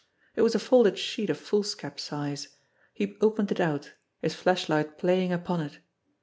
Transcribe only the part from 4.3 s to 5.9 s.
flashlight playing upon it.